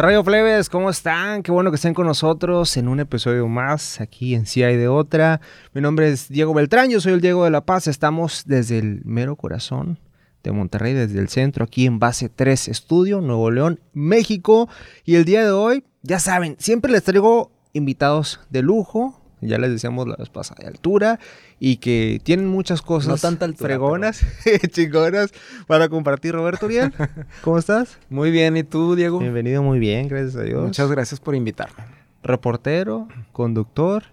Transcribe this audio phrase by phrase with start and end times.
[0.00, 0.70] ¿Qué rayo plebes?
[0.70, 1.42] ¿Cómo están?
[1.42, 4.88] Qué bueno que estén con nosotros en un episodio más aquí en Sí hay de
[4.88, 5.42] otra.
[5.74, 7.86] Mi nombre es Diego Beltrán, yo soy el Diego de la Paz.
[7.86, 9.98] Estamos desde el mero corazón
[10.42, 14.70] de Monterrey, desde el centro, aquí en Base 3 Estudio, Nuevo León, México.
[15.04, 19.70] Y el día de hoy, ya saben, siempre les traigo invitados de lujo, ya les
[19.70, 21.18] decíamos la vez pasada, de altura
[21.58, 24.24] y que tienen muchas cosas No tanta altura, fregonas,
[24.70, 25.32] chingonas
[25.66, 26.32] para compartir.
[26.32, 26.92] Roberto, bien,
[27.42, 27.98] ¿cómo estás?
[28.08, 29.18] Muy bien, ¿y tú, Diego?
[29.18, 30.62] Bienvenido, muy bien, gracias a Dios.
[30.62, 31.84] Muchas gracias por invitarme.
[32.22, 34.04] Reportero, conductor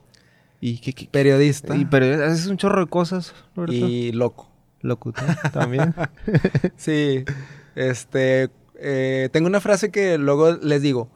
[0.60, 3.88] y Periodista y y, pero haces un chorro de cosas, Roberto.
[4.14, 4.50] loco.
[4.82, 5.94] Locutor también.
[6.78, 7.26] Sí,
[7.76, 11.10] este, eh, tengo una frase que luego les digo,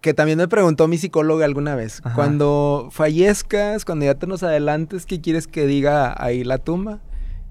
[0.00, 2.00] que también me preguntó mi psicóloga alguna vez.
[2.04, 2.14] Ajá.
[2.14, 7.00] Cuando fallezcas, cuando ya te nos adelantes, ¿qué quieres que diga ahí la tumba?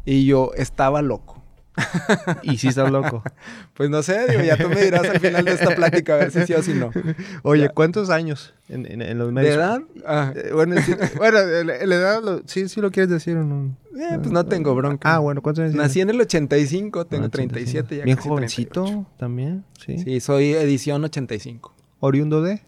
[0.05, 1.41] Y yo, estaba loco.
[2.43, 3.21] y sí estás loco.
[3.75, 6.31] Pues no sé, digo, ya tú me dirás al final de esta plática a ver
[6.31, 6.91] si sí o si no.
[7.43, 7.67] Oye.
[7.67, 9.55] ¿cuántos años en, en- en los ¿De medios?
[9.55, 9.81] edad?
[10.07, 13.75] Ah, Eh, bueno, sí, bueno, la, edad, lo- sí, sí lo quieres decir o no.
[13.99, 15.13] eh, pues no tengo bronca.
[15.13, 18.03] Ah, bueno, ¿cuántos años Nací en el 85, tengo Ah, 37 ya.
[18.05, 19.09] Bien jovencito 38.
[19.17, 19.97] también, sí.
[19.97, 21.74] Sí, soy edición 85.
[22.05, 22.61] Oriundo de.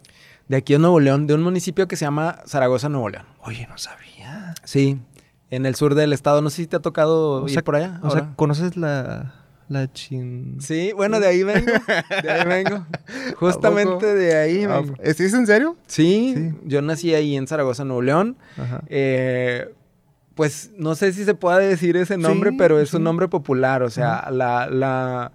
[0.47, 3.25] De aquí en Nuevo León, de un municipio que se llama Zaragoza, Nuevo León.
[3.41, 4.53] Oye, no sabía.
[4.63, 4.99] Sí,
[5.49, 6.41] en el sur del estado.
[6.41, 7.99] No sé si te ha tocado O ir sea, por allá.
[8.03, 8.31] O sea.
[8.37, 9.33] ¿conoces la,
[9.67, 10.57] la chin...
[10.61, 11.71] Sí, bueno, de ahí vengo.
[12.23, 12.85] De ahí vengo.
[13.35, 14.95] Justamente de ahí Ah, vengo.
[15.01, 15.75] ¿Es en serio?
[15.87, 16.53] Sí, Sí.
[16.63, 18.37] yo nací ahí en Zaragoza, Nuevo León.
[18.57, 18.81] Ajá.
[18.87, 19.73] Eh,
[20.35, 22.97] pues no sé si se puede decir ese nombre, Sí, pero es sí.
[22.97, 23.83] un nombre popular.
[23.83, 25.31] O sea, la, la.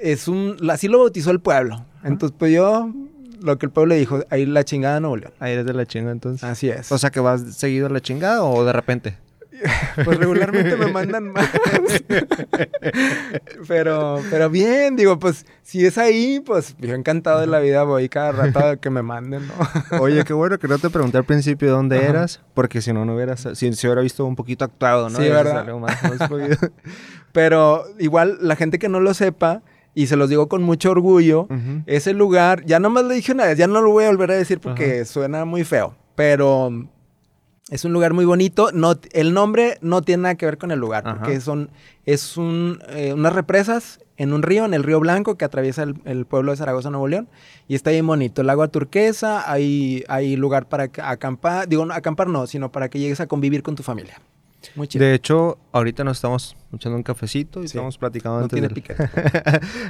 [0.00, 0.56] Es un.
[0.70, 1.84] así lo bautizó el pueblo.
[2.04, 2.90] Entonces, pues yo.
[3.42, 5.32] Lo que el pueblo dijo, ahí la chingada Nuevo León.
[5.40, 6.44] Ahí eres de la chinga entonces.
[6.44, 6.92] Así es.
[6.92, 9.16] O sea, que vas seguido a la chingada o de repente.
[10.04, 11.46] Pues regularmente me mandan más.
[13.68, 18.08] pero, pero bien, digo, pues si es ahí, pues yo encantado de la vida voy
[18.08, 19.54] cada rato que me manden, ¿no?
[20.00, 22.08] Oye, qué bueno que no te pregunté al principio de dónde Ajá.
[22.08, 25.18] eras, porque si no, no hubieras, si se hubiera visto un poquito actuado, ¿no?
[25.18, 25.66] Sí, ¿verdad?
[25.74, 26.30] más- más.
[27.32, 29.62] Pero igual la gente que no lo sepa,
[29.94, 31.48] y se los digo con mucho orgullo,
[31.86, 34.34] ese lugar, ya nomás lo dije una vez, ya no lo voy a volver a
[34.36, 36.70] decir porque suena muy feo, pero
[37.70, 38.70] es un lugar muy bonito.
[38.72, 41.18] No, el nombre no tiene nada que ver con el lugar, Ajá.
[41.18, 41.70] porque son,
[42.04, 45.94] es un, eh, unas represas en un río, en el río Blanco, que atraviesa el,
[46.04, 47.28] el pueblo de Zaragoza, Nuevo León,
[47.68, 48.42] y está bien bonito.
[48.42, 52.88] El agua turquesa, hay, hay lugar para ca- acampar, digo, no, acampar no, sino para
[52.90, 54.20] que llegues a convivir con tu familia.
[54.74, 55.04] Muy chido.
[55.04, 57.76] De hecho, ahorita nos estamos echando un cafecito y Sí.
[57.76, 58.44] estamos platicando no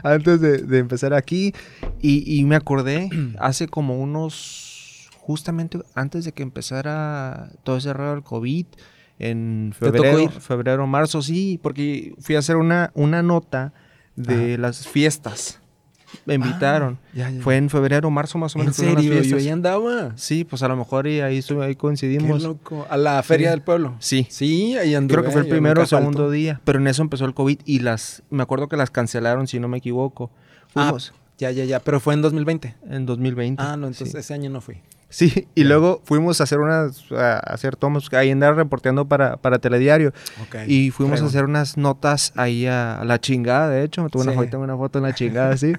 [0.03, 1.53] antes, de, de empezar aquí.
[2.01, 3.09] Y, y me acordé
[3.39, 8.67] hace como unos, justamente antes de que empezara todo ese rollo del COVID,
[9.19, 13.75] en ¿Te tocó febrero, febrero, marzo, sí, porque fui a hacer una, una nota
[14.17, 15.60] de las fiestas.
[16.27, 16.99] Me invitaron.
[17.15, 17.41] Ya, ya.
[17.43, 18.79] Fue en febrero, marzo más o ¿En menos.
[18.79, 19.15] las serio?
[19.15, 19.43] Yo fiestas.
[19.43, 20.13] ahí andaba.
[20.17, 22.43] Sí, pues a lo mejor y ahí, ahí Qué coincidimos.
[22.43, 22.87] loco.
[22.91, 23.51] A la feria Sí.
[23.53, 23.97] del pueblo.
[24.01, 24.27] Sí.
[24.31, 25.15] Sí, ahí anduve.
[25.17, 25.97] Creo que fue el primero o falto.
[25.99, 29.47] segundo día, pero en eso empezó el COVID y las, me acuerdo que las cancelaron
[29.47, 30.31] si no me equivoco.
[30.75, 31.81] Ah, Fuimos Ya, ya, ya.
[31.81, 32.75] Pero fue en 2020.
[32.89, 33.63] en 2020.
[33.63, 34.77] Ah, no, entonces Sí, ese año no fui.
[35.11, 39.59] Sí, y luego fuimos a hacer unas, a hacer tomas, ahí andar reporteando para, para
[39.59, 40.13] Telediario
[40.43, 40.57] Ok.
[40.69, 44.23] y fuimos a hacer unas notas ahí a, a la chingada, de hecho, me tuve
[44.23, 45.73] una foto, una foto en la chingada, sí,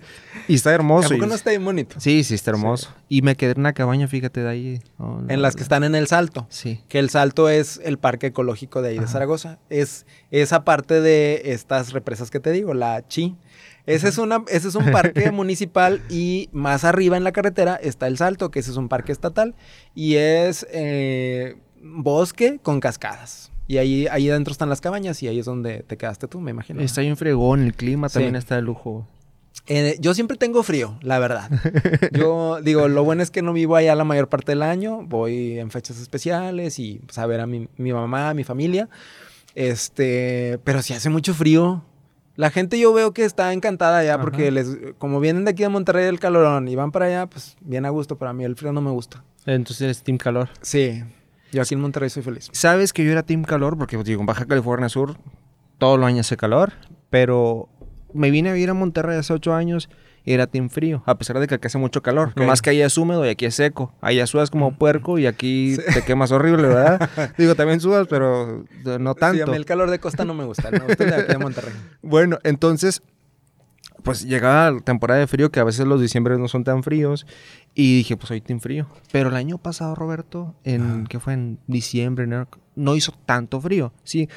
[0.50, 1.10] y está ¿A hermoso.
[1.10, 1.96] poco y- no está bien bonito?
[2.00, 2.90] Sí, sí, está hermoso.
[3.08, 4.82] Y me quedé en una cabaña, fíjate, de ahí.
[4.98, 6.46] oh, En las que están en el Salto.
[6.50, 6.82] Sí.
[6.90, 9.08] Que el Salto es el parque ecológico de ahí de.
[9.08, 9.60] Zaragoza.
[9.70, 13.36] Es esa parte de estas represas que te digo, la Chi.
[13.86, 18.08] Ese es, una, ese es un parque municipal y más arriba en la carretera está
[18.08, 19.56] el Salto, que ese es un parque estatal.
[19.96, 23.52] Y es eh, bosque con cascadas.
[23.68, 26.52] Y ahí, ahí adentro están las cabañas y ahí es donde te quedaste tú, me
[26.52, 26.82] imagino.
[26.82, 28.16] Está bien fregón, el clima Sí.
[28.16, 29.08] también está de lujo.
[29.68, 31.50] Eh, yo siempre tengo frío, la verdad.
[32.12, 35.04] Yo digo, lo bueno es que no vivo allá la mayor parte del año.
[35.04, 38.90] Voy en fechas especiales y pues, a ver a mi, mi mamá, a mi familia.
[39.56, 41.84] Este, pero si hace mucho frío.
[42.42, 44.24] La gente yo veo que está encantada allá Ajá.
[44.24, 47.56] porque les, como vienen de aquí de Monterrey del calorón y van para allá, pues
[47.62, 48.18] bien a gusto.
[48.18, 49.24] Para mí el frío no me gusta.
[49.46, 50.50] Entonces eres Team Calor.
[50.60, 51.04] Sí,
[51.52, 52.50] yo aquí en Monterrey soy feliz.
[52.52, 55.18] Sabes que yo era Team Calor porque, pues, digo, en Baja California Sur
[55.78, 56.74] todo el año hace calor,
[57.12, 57.70] pero
[58.12, 59.88] me vine a vivir a Monterrey hace ocho años
[60.26, 62.30] y era Team Frío, a pesar de que aquí hace mucho calor.
[62.30, 62.38] Ok.
[62.38, 63.94] Nomás que allá es húmedo y aquí es seco.
[64.02, 65.82] Allá sudas como puerco y aquí Sí.
[65.94, 67.10] te quemas horrible, ¿verdad?
[67.38, 68.64] digo, también sudas, pero
[69.00, 69.48] no Sí, a tanto.
[69.52, 70.70] mí el calor de costa no me gusta.
[70.72, 71.74] Me gusta el de aquí Monterrey.
[72.02, 73.02] Bueno, entonces,
[74.04, 77.26] pues llegaba la temporada de frío, que a veces los diciembre no son tan fríos,
[77.76, 78.88] y dije, pues hoy Team Frío.
[79.12, 81.04] Pero el año pasado, Roberto, en, Ajá.
[81.10, 84.28] que fue en diciembre, enero, no hizo tanto frío, sí.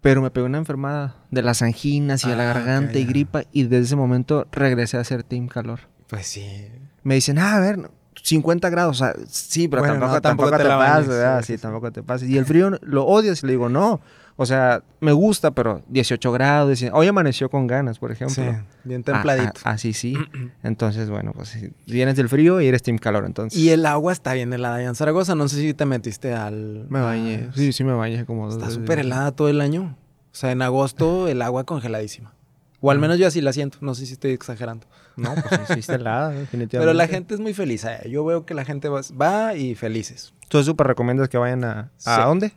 [0.00, 3.42] Pero me pegó una enfermada de las anginas y de la Ah, garganta y gripa,
[3.52, 5.80] y desde ese momento regresé a ser Team Calor.
[6.06, 6.68] Pues sí.
[7.02, 7.90] Me dicen, ah, a ver,
[8.22, 11.40] 50 grados, o sea, sí, pero Bueno, tampoco, no, tampoco, tampoco te pases, bañes, ¿verdad?
[11.40, 11.62] sí, Sí, sí, sí.
[11.62, 12.28] tampoco te pases.
[12.28, 14.00] Y el frío lo odias y le digo, no.
[14.40, 16.68] O sea, me gusta, pero 18 grados.
[16.68, 18.36] 19 Hoy amaneció con ganas, por ejemplo.
[18.36, 18.48] Sí,
[18.84, 19.60] bien Ah, templadito.
[19.64, 20.14] ah, Así sí.
[20.62, 21.56] Entonces, bueno, pues
[21.86, 23.58] vienes del frío y eres team calor, entonces.
[23.58, 25.34] Y el agua está bien helada allá en Zaragoza.
[25.34, 26.86] No sé si te metiste al...
[26.88, 27.48] Me bañé.
[27.50, 28.48] a- Sí, sí me bañé como...
[28.48, 29.96] Está súper helada todo el año.
[30.30, 32.32] O sea, en agosto el agua congeladísima.
[32.80, 33.78] O al menos yo así la siento.
[33.80, 34.86] No sé si estoy exagerando.
[35.16, 36.78] No, pues sí, está helada, definitivamente.
[36.78, 37.84] Pero la gente es muy feliz.
[38.08, 40.32] Yo veo que la gente va, va y felices.
[40.48, 41.90] ¿Tú súper recomiendas que vayan a...
[42.04, 42.22] ¿A Sí.
[42.24, 42.52] dónde?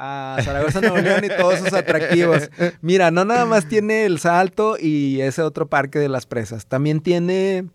[0.00, 2.50] A Zaragoza, Nuevo León y todos sus atractivos.
[2.80, 6.66] Mira, no nada más tiene el salto y ese otro parque de las presas.
[6.66, 7.66] También tiene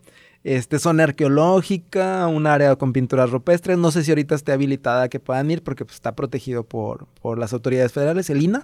[0.44, 3.78] este, zona arqueológica, un área con pinturas rupestres.
[3.78, 7.38] No sé si ahorita esté habilitada que puedan ir porque pues, está protegido por, por
[7.38, 8.62] las autoridades federales, el INA.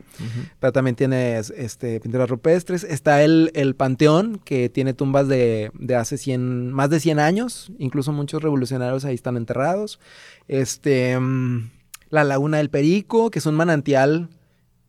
[0.58, 2.84] Pero también tiene este, pinturas rupestres.
[2.84, 7.72] Está el, el panteón, que tiene tumbas de, de hace 100, más de 100 años.
[7.78, 10.00] Incluso muchos revolucionarios ahí están enterrados.
[10.48, 11.79] Este, mm,
[12.10, 14.28] la Laguna del Perico, que es un manantial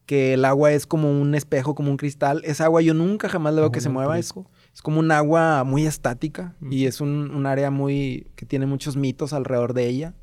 [0.05, 2.41] que el agua es como un espejo, como un cristal.
[2.43, 4.19] Esa agua yo nunca jamás le veo que se mueva.
[4.19, 4.33] Es,
[4.73, 8.97] es como un agua muy estática y es un, un área muy que tiene muchos
[8.97, 10.13] mitos alrededor de ella.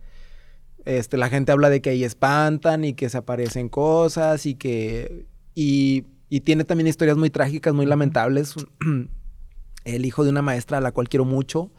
[0.85, 5.27] Este, la gente habla de que ahí espantan y que se aparecen cosas y que...
[5.55, 8.55] Y, y tiene también historias muy trágicas, muy lamentables.
[9.85, 11.71] El hijo de una maestra a la cual quiero mucho.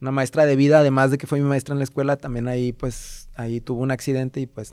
[0.00, 2.72] Una maestra de vida, además de que fue mi maestra en la escuela, también ahí
[2.72, 4.72] pues ahí tuvo un accidente y pues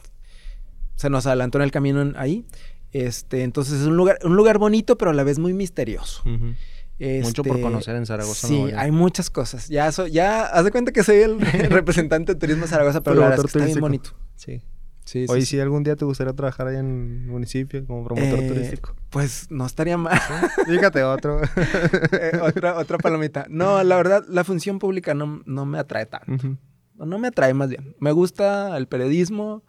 [0.95, 2.45] se nos adelantó en el camino en- ahí.
[2.91, 6.21] Este, entonces es un lugar, un lugar bonito, pero a la vez muy misterioso.
[6.25, 9.67] Mucho por Este, conocer en Zaragoza, Sí, hay muchas cosas.
[9.67, 11.39] Ya, so- ya, haz de cuenta que soy el
[11.71, 14.11] representante de Turismo de Zaragoza, pero, la verdad es que está bien bonito.
[14.35, 14.61] Sí.
[15.05, 15.47] Sí, Oye, sí.
[15.47, 18.95] si algún día te gustaría trabajar ahí en el municipio como promotor Eh, turístico.
[19.11, 20.19] Pues no estaría mal.
[20.65, 21.41] Fíjate otro.
[22.11, 23.45] Eh, otra, otra palomita.
[23.49, 26.57] No, la verdad, la función pública no, no me atrae tanto.
[26.95, 27.95] No me atrae más bien.
[27.99, 29.63] Me gusta el periodismo,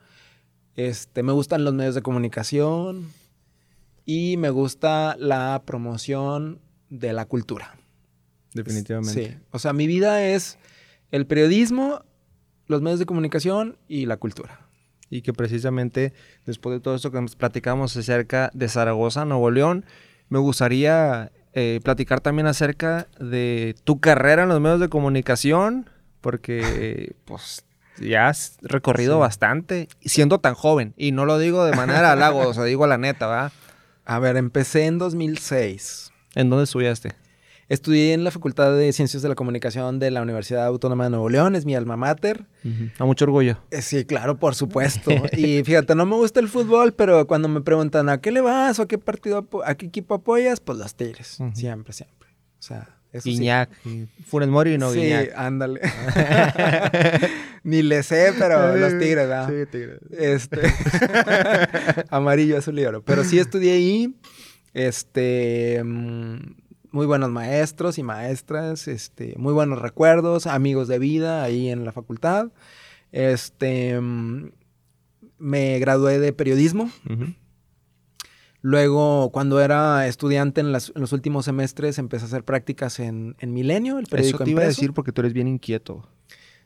[0.75, 3.07] este, me gustan los medios de comunicación
[4.05, 7.77] y me gusta la promoción de la cultura.
[8.55, 9.29] Definitivamente.
[9.29, 9.37] Sí.
[9.51, 10.59] O sea, mi vida es
[11.11, 12.05] el periodismo,
[12.69, 14.66] los medios de comunicación y la cultura.
[15.11, 16.13] Y que precisamente
[16.47, 19.85] después de todo esto que nos platicamos acerca de Zaragoza, Nuevo León,
[20.29, 25.89] me gustaría eh, platicar también acerca de tu carrera en los medios de comunicación,
[26.21, 27.65] porque pues
[27.99, 29.21] ya has recorrido Sí.
[29.21, 30.93] bastante siendo tan joven.
[30.97, 33.53] Y no lo digo de manera halago, o sea, digo la neta, ¿verdad?
[34.05, 36.13] A ver, empecé en 2006.
[36.35, 37.15] ¿En dónde estudiaste?
[37.69, 41.29] Estudié en la Facultad de Ciencias de la Comunicación de la Universidad Autónoma de Nuevo
[41.29, 42.47] León, es mi alma mater.
[42.99, 43.59] A mucho orgullo.
[43.73, 45.11] Eh, Sí, claro, por supuesto.
[45.37, 48.79] y fíjate, no me gusta el fútbol, pero cuando me preguntan a qué le vas
[48.79, 51.39] o a qué partido, a qué equipo apoyas, pues los Tigres.
[51.55, 52.29] Siempre, siempre.
[52.59, 53.31] O sea, eso sí.
[53.31, 53.69] Guiñac.
[53.85, 55.33] y Funes Mori y no sí, Guiñac.
[55.37, 55.81] ándale.
[57.65, 59.49] Ni le sé, pero los Tigres, ¿verdad?
[59.49, 60.01] Sí, Tigres.
[60.17, 60.61] Este.
[62.11, 63.03] Amarillo, azul y oro.
[63.03, 64.15] Pero sí estudié ahí.
[64.73, 65.83] Este.
[65.85, 66.37] mm,
[66.93, 68.89] Muy buenos maestros y maestras.
[68.89, 69.35] Este.
[69.37, 70.47] Muy buenos recuerdos.
[70.47, 72.49] Amigos de vida ahí en la facultad.
[73.13, 74.01] Este.
[74.01, 74.51] mm,
[75.39, 76.91] Me gradué de periodismo.
[77.11, 77.27] Ujú.
[78.63, 83.37] Luego, cuando era estudiante en, las- en los últimos semestres, empecé a hacer prácticas en,
[83.39, 86.09] en Milenio, el periódico Eso te iba a decir porque tú eres bien inquieto.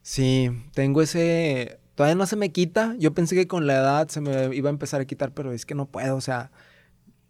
[0.02, 1.78] Sí, tengo ese...
[1.94, 2.94] Todavía no se me quita.
[2.98, 5.66] Yo pensé que con la edad se me iba a empezar a quitar, pero es
[5.66, 6.16] que no puedo.
[6.16, 6.50] O sea,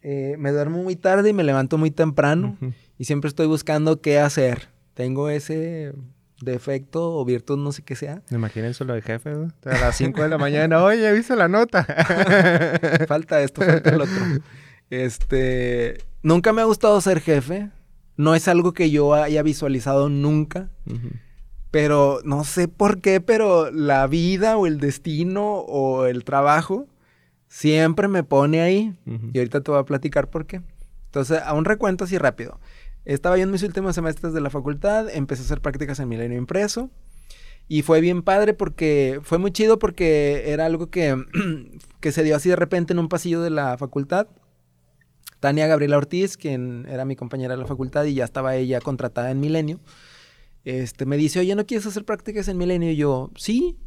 [0.03, 2.57] eh, me duermo muy tarde y me levanto muy temprano.
[2.99, 4.69] Y siempre estoy buscando qué hacer.
[4.95, 5.93] Tengo ese
[6.41, 8.23] defecto o virtud, no sé qué sea.
[8.31, 9.49] Imagínense lo de jefe, güey.
[9.65, 11.85] A las 5 de la mañana, oye, ¿viste la nota?
[13.09, 14.43] Falta esto, falta el otro.
[14.89, 15.99] Este...
[16.23, 17.71] Nunca me ha gustado ser jefe.
[18.17, 20.69] No es algo que yo haya visualizado nunca.
[21.71, 26.89] Pero no sé por qué, pero la vida o el destino o el trabajo
[27.51, 28.97] siempre me pone ahí.
[29.05, 30.63] Y ahorita te voy a platicar por qué.
[31.07, 32.59] Entonces, a un recuento así rápido.
[33.05, 36.39] Estaba yo en mis últimos semestres de la facultad, empecé a hacer prácticas en Milenio
[36.39, 36.91] Impreso.
[37.69, 41.17] Y fue bien padre porque fue muy chido porque era algo que,
[42.01, 44.29] que se dio así de repente en un pasillo de la facultad.
[45.41, 49.31] Tania Gabriela Ortiz, quien era mi compañera de la facultad y ya estaba ella contratada
[49.31, 49.81] en Milenio,
[50.65, 52.91] este, me dice, oye, ¿no quieres hacer prácticas en Milenio?
[52.91, 53.79] Y yo, sí,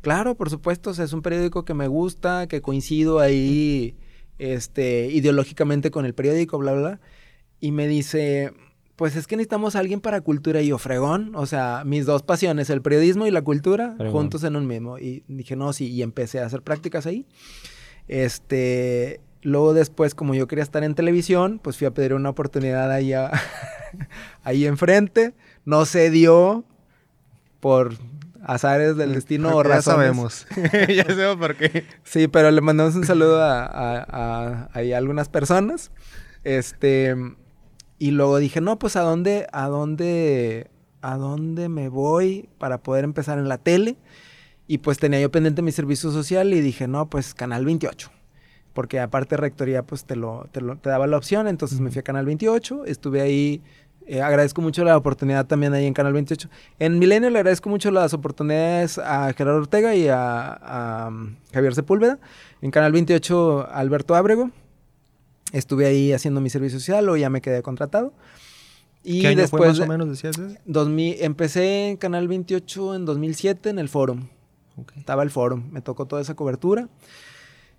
[0.00, 3.94] claro, por supuesto, o sea, es un periódico que me gusta, que coincido ahí,
[4.38, 7.00] este, ideológicamente con el periódico, bla, bla, bla.
[7.60, 8.52] Y me dice,
[8.96, 12.22] pues es que necesitamos a alguien para cultura y yo, fregón, o sea, mis dos
[12.22, 14.12] pasiones, el periodismo y la cultura, Fregón.
[14.12, 14.98] juntos en un mismo.
[14.98, 17.26] Y dije, no, sí, y empecé a hacer prácticas ahí.
[18.08, 22.90] Este, luego después, como yo quería estar en televisión, pues fui a pedir una oportunidad
[22.90, 23.30] ahí, a-
[24.42, 25.34] ahí enfrente.
[25.64, 26.64] No se dio
[27.60, 27.94] por
[28.42, 29.84] azares del destino o ya razones.
[29.84, 30.46] sabemos.
[30.94, 31.84] ya sabemos por qué.
[32.04, 35.90] Sí, pero le mandamos un saludo a, a- a- ahí a algunas personas.
[36.44, 37.14] Este,
[37.98, 40.70] y luego dije, no, pues a dónde, a dónde,
[41.02, 43.96] a dónde me voy para poder empezar en la tele.
[44.66, 48.10] Y pues tenía yo pendiente mi servicio social y dije, no, pues Canal 28.
[48.72, 51.98] Porque aparte Rectoría pues te lo, te lo- te daba la opción, entonces me fui
[51.98, 53.62] a Canal 28, estuve ahí,
[54.06, 56.48] eh, agradezco mucho la oportunidad también ahí en Canal 28.
[56.78, 61.74] En Milenio le agradezco mucho las oportunidades a Gerardo Ortega y a, a, um, Javier
[61.74, 62.18] Sepúlveda.
[62.62, 64.50] En Canal 28 Alberto Ábrego.
[65.52, 68.12] Estuve ahí haciendo mi servicio social, o ya me quedé contratado.
[69.02, 70.58] Y ¿Qué año después fue más o menos, decías eso?
[70.66, 74.28] 2000 empecé en Canal 28 en 2007 en el Forum.
[74.76, 74.92] Ok.
[74.96, 76.88] Estaba el Forum, me tocó toda esa cobertura.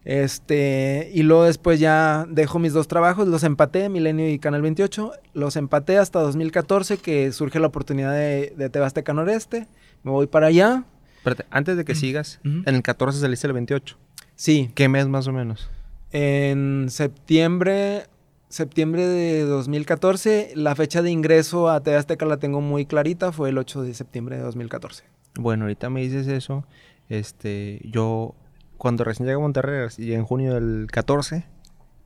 [0.03, 5.11] Este, y luego después ya dejo mis dos trabajos, los empaté, Milenio y Canal 28,
[5.33, 9.67] los empaté hasta 2014 que surge la oportunidad de, de TV Azteca Noreste,
[10.03, 10.85] me voy para allá.
[11.17, 13.95] Espérate, antes de que sigas, en el 14 saliste el 28.
[14.35, 15.69] Sí, ¿Qué mes más o menos?
[16.13, 18.03] en septiembre,
[18.49, 23.49] septiembre de 2014, la fecha de ingreso a TV Azteca la tengo muy clarita, fue
[23.49, 25.03] el 8 de septiembre de 2014.
[25.35, 26.65] Bueno, ahorita me dices eso.
[27.07, 28.35] Este, yo
[28.81, 31.45] cuando recién llegué a Monterrey, y en junio del 14,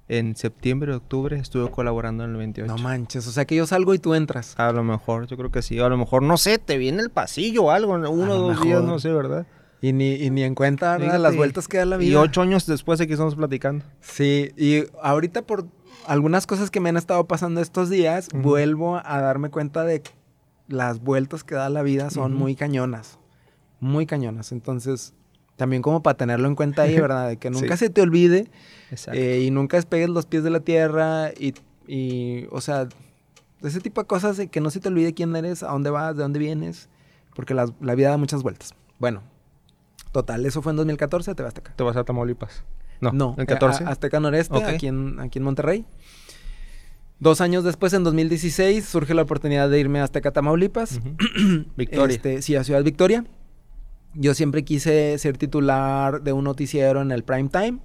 [0.10, 2.68] en septiembre, octubre, estuve colaborando en el 28.
[2.68, 4.60] No manches, o sea que yo salgo y tú entras.
[4.60, 5.80] a lo mejor, yo creo que sí.
[5.80, 8.84] A lo mejor, no sé, te viene el pasillo o algo, uno o dos días,
[8.84, 9.48] no sé, ¿verdad?
[9.80, 11.18] Y ni, y ni en cuenta ¿verdad?
[11.18, 12.12] Las vueltas que da la vida.
[12.12, 13.86] Y ocho años después de que estamos platicando.
[14.02, 15.68] Sí, y ahorita por
[16.08, 20.12] algunas cosas que me han estado pasando estos días, vuelvo a darme cuenta de que
[20.68, 23.18] las vueltas que da la vida son muy cañonas.
[23.80, 24.52] Muy cañonas.
[24.52, 25.14] Entonces,
[25.56, 27.30] también como para tenerlo en cuenta ahí, ¿verdad?
[27.30, 27.86] De que nunca Sí.
[27.86, 28.50] se te olvide
[29.14, 31.54] eh, y nunca despegues los pies de la tierra y,
[31.88, 32.88] y, o sea,
[33.62, 36.16] ese tipo de cosas de que no se te olvide quién eres, a dónde vas,
[36.16, 36.90] de dónde vienes,
[37.36, 38.74] porque las- la vida da muchas vueltas.
[39.00, 39.22] Bueno,
[40.12, 41.74] total, eso fue en 2014, te vas hasta acá.
[41.76, 42.64] ¿Te vas a Tamaulipas?
[43.02, 43.84] No, No, eh, 14.
[43.86, 44.64] a- Azteca Noreste, Ok.
[44.68, 45.86] aquí, en, aquí en Monterrey.
[47.20, 51.00] Dos años después, en 2016, surge la oportunidad de irme a Azteca, Tamaulipas.
[51.78, 52.16] Victoria.
[52.16, 53.26] Este, sí, a Ciudad Victoria.
[54.18, 57.80] Yo siempre quise ser titular de un noticiero en el prime time.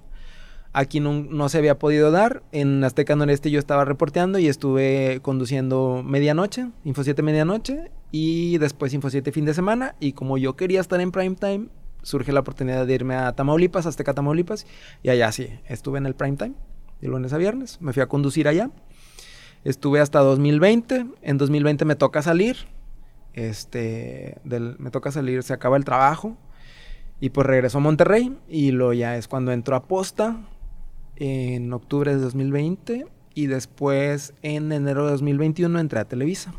[0.73, 2.43] Aquí no, se había podido dar.
[2.53, 8.93] En Azteca Noreste yo estaba reporteando y estuve conduciendo medianoche, Info 7 medianoche, y después
[8.93, 9.95] Info 7 fin de semana.
[9.99, 11.67] Y como yo quería estar en prime time,
[12.01, 14.65] surge la oportunidad de irme a Tamaulipas, Azteca Tamaulipas,
[15.03, 16.53] y allá sí, estuve en el prime time,
[17.01, 17.77] de lunes a viernes.
[17.81, 18.71] Me fui a conducir allá.
[19.65, 21.07] Estuve hasta 2020.
[21.21, 22.55] En 2020 me toca salir.
[23.33, 26.37] Este, del, me toca salir, se acaba el trabajo.
[27.19, 28.37] Y pues regreso a Monterrey.
[28.49, 30.37] Y lo ya es cuando entro a posta
[31.15, 33.05] en octubre de 2020.
[33.33, 36.53] Y después en enero de 2021 entré a Televisa.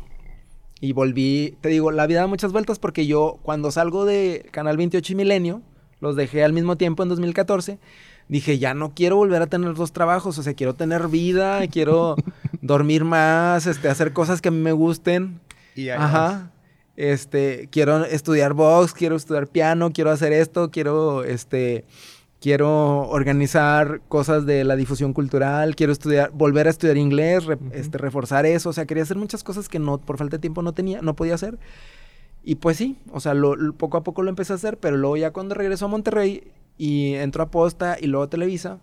[0.83, 4.75] Y volví, te digo, la vida da muchas vueltas porque yo cuando salgo de Canal
[4.75, 5.61] 28 y Milenio,
[6.01, 7.79] los dejé al mismo tiempo en 2014,
[8.27, 12.17] dije, ya no quiero volver a tener dos trabajos, o sea, quiero tener vida, quiero
[12.61, 15.39] dormir más, este, hacer cosas que a mí me gusten.
[15.73, 15.99] Y vas.
[16.01, 16.51] Ajá.
[16.95, 21.85] Este, quiero estudiar box, quiero estudiar piano, quiero hacer esto, quiero, este,
[22.39, 27.69] quiero organizar cosas de la difusión cultural, quiero estudiar, volver a estudiar inglés, re- Ujú.
[27.73, 30.61] este, reforzar eso, o sea, quería hacer muchas cosas que no, por falta de tiempo
[30.61, 31.57] no tenía, no podía hacer.
[32.43, 34.97] Y pues sí, o sea, lo- lo- poco a poco lo empecé a hacer, pero
[34.97, 38.79] luego ya cuando regresó a Monterrey y entró a Posta y luego a Televisa,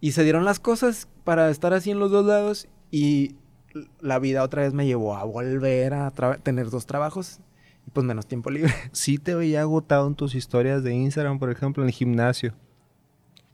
[0.00, 3.34] y se dieron las cosas para estar así en los dos lados y
[4.00, 6.10] la vida otra vez me llevó a volver a
[6.42, 7.40] tener dos trabajos
[7.86, 8.72] y pues menos tiempo libre.
[8.92, 12.54] Sí te veía agotado en tus historias de Instagram, por ejemplo, en el gimnasio.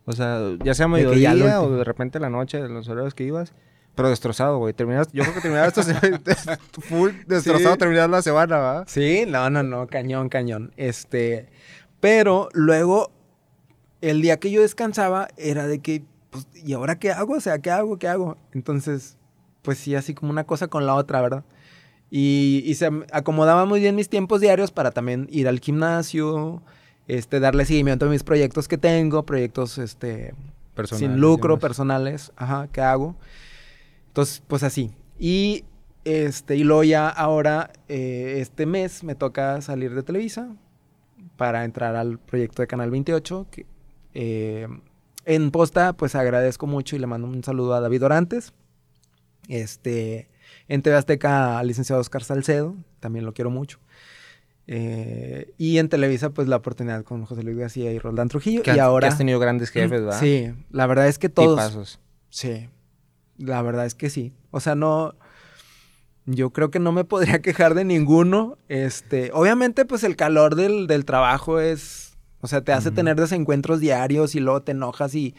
[0.04, 3.25] O sea, ya sea mediodía o de repente en la noche, en los horarios que
[3.25, 3.52] ibas.
[3.94, 4.72] Pero destrozado, güey.
[4.72, 5.82] Terminas, yo creo que terminaste
[6.80, 7.78] full destrozado, Sí.
[7.78, 8.84] terminas la semana, ¿va?
[8.87, 10.72] Sí, no, no, no, cañón, cañón.
[10.76, 11.48] Este,
[12.00, 13.10] pero luego,
[14.00, 17.34] el día que yo descansaba era de que, pues, ¿y ahora qué hago?
[17.34, 17.98] O sea, ¿qué hago?
[17.98, 18.37] ¿Qué hago?
[18.52, 19.17] Entonces,
[19.68, 21.44] pues sí, así como una cosa con la otra, ¿verdad?
[22.10, 26.62] Y, y se acomodaba muy bien mis tiempos diarios para también ir al gimnasio,
[27.06, 30.32] este, darle seguimiento a mis proyectos que tengo, proyectos, este,
[30.75, 33.14] Personales sin lucro, personales, ajá, ¿qué hago?
[34.06, 34.90] Entonces, pues así.
[35.18, 35.66] Y
[36.06, 40.48] este, y luego ya ahora, eh, este mes me toca salir de Televisa
[41.37, 43.48] para entrar al proyecto de Canal 28.
[43.50, 43.66] Que,
[44.14, 44.66] eh,
[45.26, 48.54] en posta, pues agradezco mucho y le mando un saludo a David Orantes.
[49.48, 50.28] Este,
[50.68, 53.78] en TV Azteca al licenciado Oscar Salcedo, también lo quiero mucho.
[54.66, 58.62] Eh, y en Televisa, pues la oportunidad con José Luis García y Roldán Trujillo.
[58.62, 59.08] Que, y has- ahora.
[59.08, 60.20] que has tenido grandes jefes, ¿verdad?
[60.20, 61.56] Sí, la verdad es que todos.
[61.58, 62.00] Tipazos.
[62.28, 62.68] Sí,
[63.38, 64.34] la verdad es que sí.
[64.50, 65.14] O sea, no,
[66.26, 68.58] yo creo que no me podría quejar de ninguno.
[68.68, 73.80] Este, obviamente, pues el calor del, del trabajo es, o sea, te hace tener desencuentros
[73.80, 75.34] diarios y luego te enojas y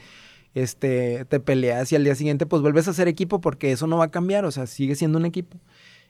[0.53, 3.97] este, te peleas y al día siguiente pues vuelves a ser equipo porque eso no
[3.97, 5.57] va a cambiar, o sea, sigue siendo un equipo.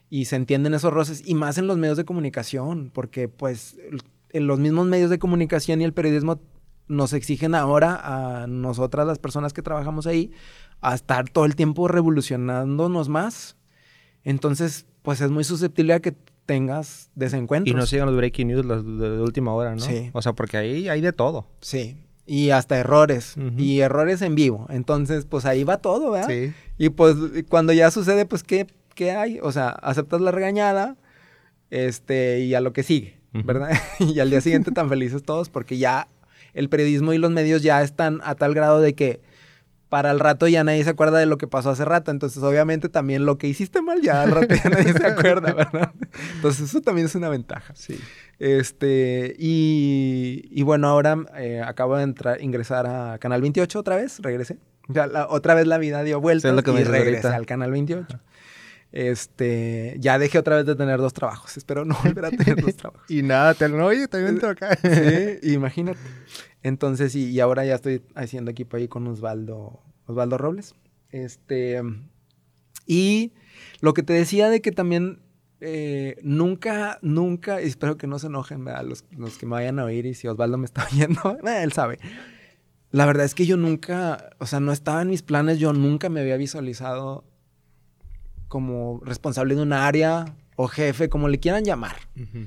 [0.08, 3.78] Y se entienden esos roces y más en los medios de comunicación, porque pues
[4.30, 6.40] en los mismos medios de comunicación y el periodismo
[6.88, 10.32] nos exigen ahora a nosotras las personas que trabajamos ahí
[10.80, 13.56] a estar todo el tiempo revolucionándonos más.
[14.24, 16.16] Entonces, pues es muy susceptible a que
[16.46, 17.72] tengas desencuentros.
[17.72, 19.80] Y no sigan los breaking news de última hora, ¿no?
[19.80, 20.10] Sí.
[20.12, 21.46] O sea, porque ahí hay de todo.
[21.60, 21.96] Sí.
[22.26, 23.34] Y hasta errores.
[23.56, 24.66] Y errores en vivo.
[24.70, 26.28] Entonces, pues ahí va todo, ¿verdad?
[26.28, 26.52] Sí.
[26.78, 27.16] Y pues
[27.48, 29.40] cuando ya sucede, pues, ¿qué, qué hay?
[29.42, 30.96] O sea, aceptas la regañada
[31.70, 33.20] este, y a lo que sigue.
[33.32, 33.70] ¿verdad?
[33.98, 36.08] y al día siguiente tan felices todos porque ya
[36.52, 39.20] el periodismo y los medios ya están a tal grado de que
[39.90, 42.10] para el rato ya nadie se acuerda de lo que pasó hace rato.
[42.10, 45.92] Entonces, obviamente, también lo que hiciste mal ya al rato ya nadie se acuerda, ¿verdad?
[46.36, 47.74] Entonces, eso también es una ventaja.
[47.76, 48.00] Sí.
[48.38, 54.18] Este, y, y bueno, ahora eh, acabo de entrar, ingresar a Canal 28 otra vez,
[54.20, 54.56] regresé.
[54.88, 57.36] Ya la- otra vez la vida dio vueltas Sí, y regresé ahorita.
[57.36, 58.18] al Canal 28.
[58.92, 61.56] Este, ya dejé otra vez de tener dos trabajos.
[61.56, 63.08] Espero no volver a tener dos trabajos.
[63.08, 64.76] Y nada, te no, oye, también te acá.
[64.76, 66.00] Sí, imagínate.
[66.62, 70.74] Entonces, y ahora ya estoy haciendo equipo ahí con Osvaldo, Osvaldo Robles.
[71.10, 71.82] Este,
[72.86, 73.32] y
[73.80, 75.20] lo que te decía de que también
[75.60, 78.84] eh, nunca, nunca, y espero que no se enojen ¿verdad?
[78.84, 81.72] los, los que me vayan a oír y si Osvaldo me está oyendo, eh, él
[81.72, 81.98] sabe.
[82.90, 86.08] La verdad es que yo nunca, o sea, no estaba en mis planes, yo nunca
[86.08, 87.24] me había visualizado
[88.50, 91.96] como responsable de un área o jefe, como le quieran llamar.
[92.16, 92.46] Ujú.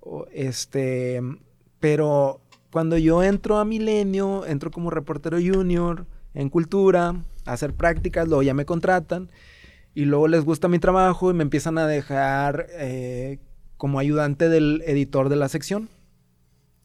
[0.00, 1.22] O, Este,
[1.78, 2.40] pero
[2.72, 7.14] cuando yo entro a Milenio, entro como reportero junior en cultura,
[7.46, 9.30] a hacer prácticas, luego ya me contratan
[9.94, 13.38] y luego les gusta mi trabajo y me empiezan a dejar eh,
[13.76, 15.88] como ayudante del editor de la sección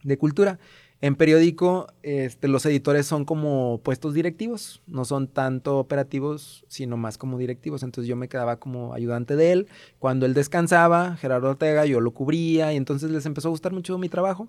[0.03, 0.60] de cultura.
[1.01, 7.17] En periódico, este, los editores son como puestos directivos, no son tanto operativos, sino más
[7.17, 7.84] como directivos.
[7.84, 9.67] Entonces yo me quedaba como ayudante de él.
[9.99, 13.97] Cuando él descansaba, Gerardo Ortega, yo lo cubría y entonces les empezó a gustar mucho
[13.97, 14.47] mi trabajo.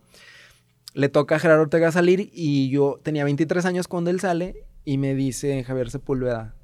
[0.94, 4.98] Le toca a Gerardo Ortega salir y yo tenía 23 años cuando él sale y
[4.98, 6.54] me dice Javier Sepúlveda,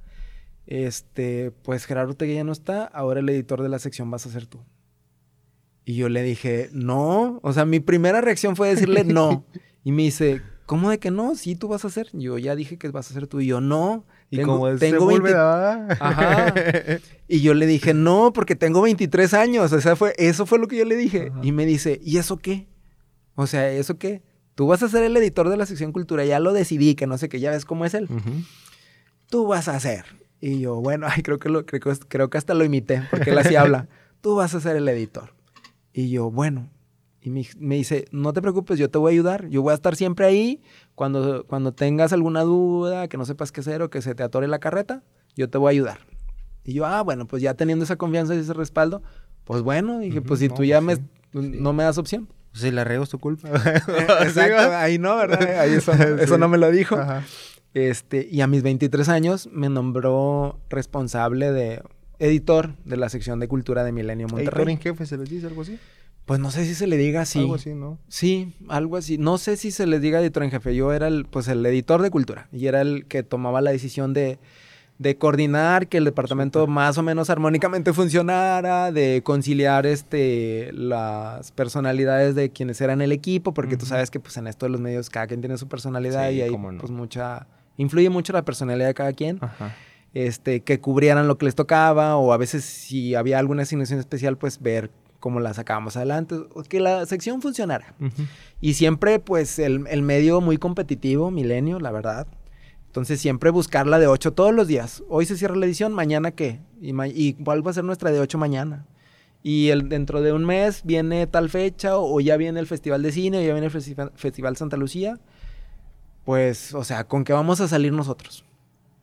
[0.66, 4.30] este, pues Gerardo Ortega ya no está, ahora el editor de la sección vas a
[4.30, 4.60] ser tú.
[5.84, 9.44] Y yo le dije, no, o sea, mi primera reacción fue decirle no.
[9.84, 11.34] Y me dice, ¿cómo de que no?
[11.34, 12.08] Sí, tú vas a ser.
[12.12, 13.40] Yo ya dije que vas a ser tú.
[13.40, 14.04] Y yo, no.
[14.30, 16.54] Y tengo- como es tengo 20 Sepúlveda, Ajá.
[17.28, 19.72] Y yo le dije, no, porque tengo 23 años.
[19.72, 21.28] O sea, fue, eso fue lo que yo le dije.
[21.30, 21.40] Ajá.
[21.42, 22.68] Y me dice, ¿y eso qué?
[23.34, 24.22] O sea, ¿eso qué?
[24.54, 26.24] Tú vas a ser el editor de la sección cultura.
[26.24, 28.08] Ya lo decidí, que no sé qué, ya ves cómo es él.
[29.28, 30.04] Tú vas a ser.
[30.40, 33.38] Y yo, bueno, ay, creo que, lo, creo, creo que hasta lo imité, porque él
[33.38, 33.88] así habla.
[34.20, 35.34] Tú vas a ser el editor.
[35.92, 36.68] Y yo, bueno.
[37.24, 39.48] Y me, me dice, no te preocupes, yo te voy a ayudar.
[39.48, 40.60] Yo voy a estar siempre ahí.
[40.96, 44.48] Cuando, cuando tengas alguna duda, que no sepas qué hacer o que se te atore
[44.48, 45.04] la carreta,
[45.36, 45.98] yo te voy a ayudar.
[46.64, 49.02] Y yo, ah, bueno, pues ya teniendo esa confianza y ese respaldo,
[49.44, 51.58] pues bueno, dije, Ujú, pues si no, tú ya pues me, sí, sí.
[51.60, 52.28] no me das opción.
[52.54, 53.48] Si la riego es tu culpa.
[54.22, 55.42] Exacto, ahí no, ¿verdad?
[55.60, 56.40] Ahí eso, eso Sí.
[56.40, 56.96] no me lo dijo.
[56.96, 57.22] Ajá.
[57.74, 61.82] Este, y a mis 23 años me nombró responsable de
[62.18, 64.74] editor de la sección de cultura de Milenio Editor Monterrey.
[64.74, 65.78] en jefe, ¿se les dice algo así?
[66.24, 67.40] Pues no sé si se le diga así.
[67.40, 67.98] Algo así, ¿no?
[68.08, 69.18] Sí, algo así.
[69.18, 70.74] No sé si se les diga editor en jefe.
[70.74, 74.12] Yo era el, pues el editor de cultura y era el que tomaba la decisión
[74.14, 74.38] de,
[74.98, 82.36] de coordinar que el departamento más o menos armónicamente funcionara, de conciliar este las personalidades
[82.36, 85.10] de quienes eran el equipo, porque tú sabes que pues en esto de los medios
[85.10, 86.78] cada quien tiene su personalidad Sí, y no.
[86.78, 89.74] pues mucha influye mucho la personalidad de cada quien Ajá.
[90.14, 94.36] este, que cubrieran lo que les tocaba o a veces si había alguna asignación especial,
[94.38, 94.90] pues ver
[95.22, 96.34] cómo la sacábamos adelante,
[96.68, 97.94] que la sección funcionara.
[98.60, 102.26] Y siempre, pues, el, el medio muy competitivo, Milenio, la verdad.
[102.88, 105.04] Entonces, siempre buscarla de 8 todos los días.
[105.08, 106.58] Hoy se cierra la edición, mañana qué?
[106.80, 108.84] Y, ma- y cuál va a ser nuestra de 8 mañana.
[109.44, 113.00] Y el, dentro de un mes viene tal fecha, o, o ya viene el Festival
[113.02, 115.20] de Cine, o ya viene el Festival, Festival Santa Lucía.
[116.24, 118.44] Pues, o sea, ¿con qué vamos a salir nosotros?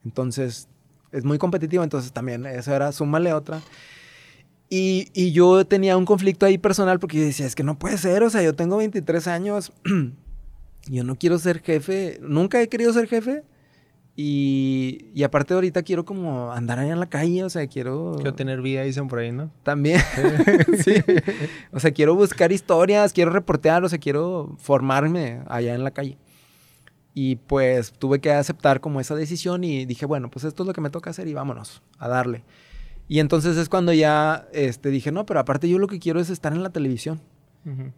[0.04, 0.68] Entonces,
[1.12, 3.60] es muy competitivo, entonces también eso era, súmale otra.
[4.72, 7.98] Y, y yo tenía un conflicto ahí personal porque yo decía, es que no puede
[7.98, 9.72] ser, o sea, yo tengo 23 años,
[10.88, 13.42] yo no quiero ser jefe, nunca he querido ser jefe.
[14.16, 18.12] Y, y aparte ahorita quiero como andar allá en la calle, o sea, quiero...
[18.16, 19.50] Quiero tener vida, dicen por ahí, ¿no?
[19.62, 20.00] También,
[20.84, 20.94] sí.
[21.72, 26.18] O sea, quiero buscar historias, quiero reportear, o sea, quiero formarme allá en la calle.
[27.14, 30.74] Y pues tuve que aceptar como esa decisión y dije, bueno, pues esto es lo
[30.74, 32.44] que me toca hacer y vámonos a darle.
[33.10, 36.30] Y entonces es cuando ya este, dije, no, pero aparte yo lo que quiero es
[36.30, 37.20] estar en la televisión.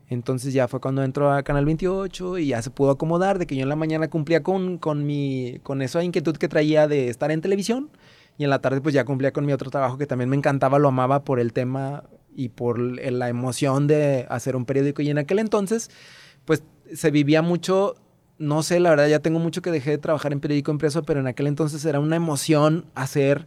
[0.09, 3.55] Entonces ya fue cuando entró a Canal 28 y ya se pudo acomodar de que
[3.55, 7.31] yo en la mañana cumplía con, con, mi, con esa inquietud que traía de estar
[7.31, 7.90] en televisión
[8.38, 10.79] y en la tarde pues ya cumplía con mi otro trabajo que también me encantaba,
[10.79, 15.03] lo amaba por el tema y por la emoción de hacer un periódico.
[15.03, 15.90] Y en aquel entonces
[16.46, 17.96] pues se vivía mucho,
[18.38, 21.20] no sé, la verdad ya tengo mucho que dejé de trabajar en periódico impreso, pero
[21.20, 23.46] en aquel entonces era una emoción hacer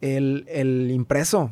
[0.00, 1.50] el, el impreso,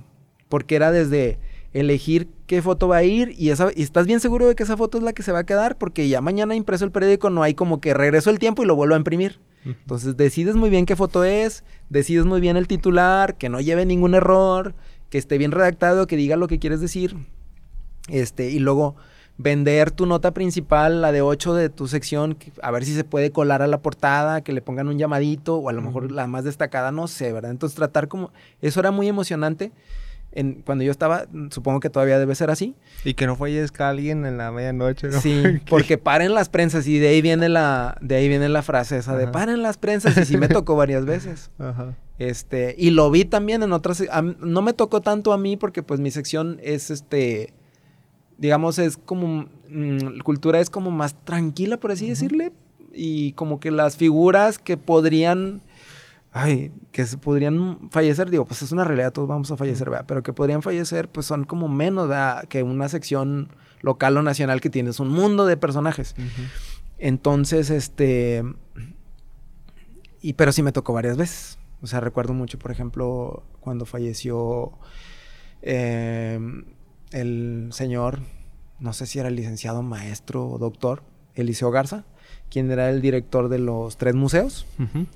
[0.49, 1.39] porque era desde
[1.75, 4.77] elegir qué foto va a ir y, esa, y estás bien seguro de que esa
[4.77, 7.43] foto es la que se va a quedar porque ya mañana impreso el periódico no
[7.43, 9.41] hay como que regreso el tiempo y lo vuelvo a imprimir.
[9.65, 13.87] Entonces decides muy bien qué foto es, decides muy bien el titular, que no lleve
[13.87, 14.75] ningún error,
[15.09, 17.17] que esté bien redactado, que diga lo que quieres decir.
[18.09, 18.97] Este, y luego
[19.37, 23.33] vender tu nota principal, la de 8 de tu sección, a ver si se puede
[23.33, 26.45] colar a la portada, que le pongan un llamadito o a lo mejor la más
[26.45, 27.51] destacada, no sé, ¿verdad?
[27.51, 29.73] Entonces tratar como eso era muy emocionante
[30.65, 32.75] cuando yo estaba, supongo que todavía debe ser así.
[33.05, 35.21] Y que no fallezca alguien en la medianoche, ¿no?
[35.21, 38.99] Sí, porque paren las prensas y de ahí viene la, de ahí viene la frase
[38.99, 41.51] esa de paren las prensas y sí me tocó varias veces.
[41.59, 41.95] Ajá.
[42.19, 44.03] Este, y lo vi también en otras,
[44.41, 47.53] no me tocó tanto a mí porque pues mi sección es este,
[48.39, 52.53] digamos, es como, mm, cultura es como más tranquila, por así decirle,
[52.93, 55.63] y como que las figuras que podrían
[56.35, 60.05] ay, que se podrían fallecer, digo, pues es una realidad, todos vamos a fallecer, ¿verdad?
[60.07, 62.11] Pero que podrían fallecer, pues son como menos
[62.49, 63.51] que una sección
[63.83, 66.17] local o nacional que tienes un mundo de personajes.
[66.99, 68.43] Entonces, este,
[70.21, 71.57] y pero sí me tocó varias veces.
[71.83, 74.73] O sea, recuerdo mucho, por ejemplo, cuando falleció
[75.63, 76.65] em,
[77.15, 78.21] el señor,
[78.79, 81.03] no sé si era licenciado, maestro o doctor,
[81.35, 82.05] Eliseo Garza
[82.51, 84.65] quien era el director de los tres museos.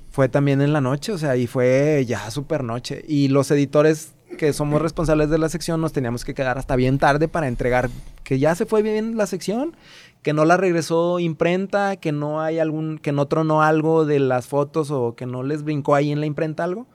[0.09, 3.05] Fue también en la noche, o sea, y fue ya súper noche.
[3.07, 6.99] Y los editores que somos responsables de la sección nos teníamos que quedar hasta bien
[6.99, 7.89] tarde para entregar
[8.23, 9.75] que ya se fue bien la sección,
[10.21, 14.47] que no la regresó imprenta, que no hay algún, que no tronó algo de las
[14.47, 16.87] fotos o que no les brincó ahí en la imprenta algo.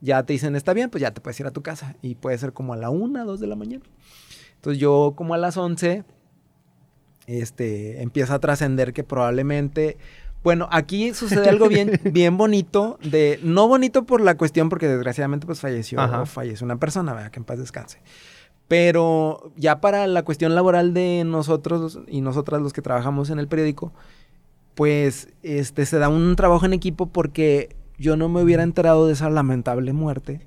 [0.00, 1.96] Ya te dicen, está bien, pues ya te puedes ir a tu casa.
[2.02, 3.84] Y puede ser como a la una, dos de la mañana.
[4.66, 6.02] Entonces yo como a las once
[7.28, 9.96] este, empieza a trascender que probablemente...
[10.42, 15.46] Bueno, aquí sucede algo bien, bien bonito, de, no bonito por la cuestión, porque desgraciadamente
[15.46, 17.30] pues falleció, falleció una persona, ¿verdad?
[17.30, 18.00] que en paz descanse.
[18.66, 23.46] Pero ya para la cuestión laboral de nosotros y nosotras los que trabajamos en el
[23.46, 23.92] periódico,
[24.74, 29.12] pues este, se da un trabajo en equipo porque yo no me hubiera enterado de
[29.12, 30.40] esa lamentable muerte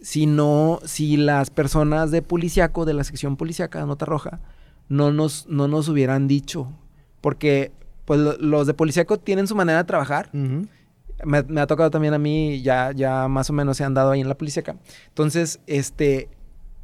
[0.00, 4.40] si no, si las personas de policiaco, de la sección policiaca de Nota Roja,
[4.88, 6.72] no nos, no nos hubieran dicho.
[7.20, 7.72] Porque
[8.04, 10.30] pues los de policíaco tienen su manera de trabajar.
[10.32, 14.20] me, ha tocado también a mí, ya, ya más o menos se han dado ahí
[14.20, 14.76] en la policíaca.
[15.08, 16.28] Entonces, este,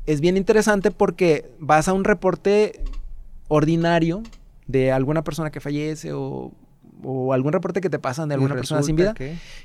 [0.07, 2.81] es bien interesante porque vas a un reporte
[3.48, 4.22] ordinario
[4.66, 6.52] de alguna persona que fallece o,
[7.03, 9.15] o algún reporte que te pasan de alguna persona sin vida.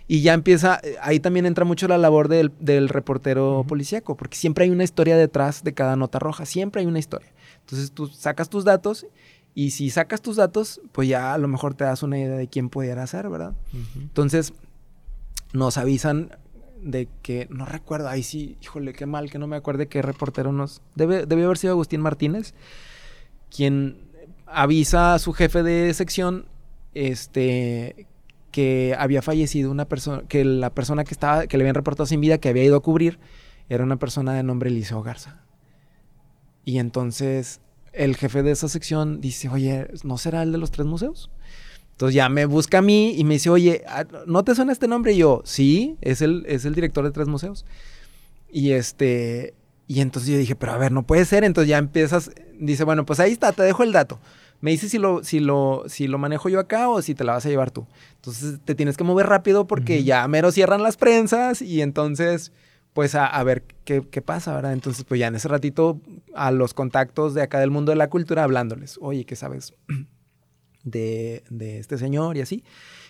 [0.07, 4.65] Y ya empieza, ahí también entra mucho la labor del, del reportero policíaco, porque siempre
[4.65, 7.29] hay una historia detrás de cada nota roja, siempre hay una historia.
[7.61, 9.05] Entonces tú sacas tus datos
[9.53, 12.47] y si sacas tus datos, pues ya a lo mejor te das una idea de
[12.47, 13.53] quién pudiera ser, ¿verdad?
[13.95, 14.53] Entonces
[15.53, 16.31] nos avisan
[16.81, 20.51] de que, no recuerdo, ahí sí, híjole, qué mal que no me acuerde qué reportero
[20.51, 20.81] nos...
[20.95, 22.53] Debe, debe haber sido Agustín Martínez,
[23.55, 23.97] quien
[24.47, 26.45] avisa a su jefe de sección
[26.93, 28.07] este
[28.51, 32.19] que había fallecido una persona, que la persona que estaba, que le habían reportado sin
[32.19, 33.17] vida, que había ido a cubrir,
[33.69, 35.41] era una persona de nombre Eliseo Garza.
[36.65, 37.61] Y entonces
[37.93, 41.29] el jefe de esa sección dice, oye, ¿no será el de los tres museos?
[41.91, 44.87] Entonces ya me busca a mí y me dice, oye, ah, ¿no te suena este
[44.87, 45.13] nombre?
[45.13, 47.65] Y yo, sí, es el, es el director de tres museos.
[48.51, 49.53] Y este,
[49.87, 51.43] y entonces yo dije, pero a ver, no puede ser.
[51.43, 54.19] Entonces ya empiezas, dice, bueno, pues ahí está, te dejo el dato.
[54.61, 57.33] Me dice si lo, si lo, si lo manejo yo acá o si te la
[57.33, 57.87] vas a llevar tú.
[58.15, 62.51] Entonces te tienes que mover rápido porque ya mero cierran las prensas y entonces
[62.93, 64.73] pues a, ver qué, pasa, ¿verdad?
[64.73, 66.01] Entonces, pues ya en ese ratito
[66.35, 69.73] a los contactos de acá del mundo de la cultura hablándoles, oye, ¿qué sabes
[70.83, 71.43] de,
[71.79, 72.63] este señor y así?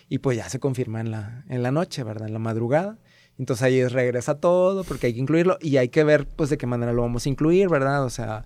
[0.08, 2.28] Y pues ya se confirma en la, en la noche, ¿verdad?
[2.28, 2.98] En la madrugada.
[3.38, 6.66] Entonces ahí regresa todo porque hay que incluirlo y hay que ver pues de qué
[6.66, 8.04] manera lo vamos a incluir, ¿verdad?
[8.04, 8.44] O sea,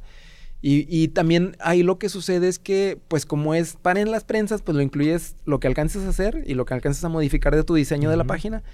[0.63, 4.63] y, también ahí lo que sucede es que pues como es para en las prensas,
[4.63, 7.63] pues lo incluyes lo que alcances a hacer y lo que alcances a modificar de
[7.63, 8.65] tu diseño de la página